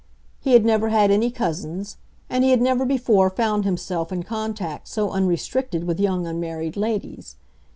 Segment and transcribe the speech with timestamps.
[0.39, 1.97] He had never had any cousins,
[2.27, 7.35] and he had never before found himself in contact so unrestricted with young unmarried ladies.